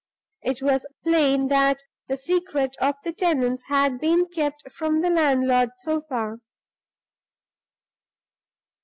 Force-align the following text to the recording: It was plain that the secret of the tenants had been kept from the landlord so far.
It 0.41 0.63
was 0.63 0.87
plain 1.03 1.49
that 1.49 1.83
the 2.07 2.17
secret 2.17 2.75
of 2.81 2.95
the 3.03 3.13
tenants 3.13 3.65
had 3.67 3.99
been 3.99 4.25
kept 4.25 4.71
from 4.71 5.01
the 5.01 5.11
landlord 5.11 5.69
so 5.77 6.01
far. 6.01 6.39